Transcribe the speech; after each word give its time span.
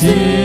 vencer. 0.00 0.37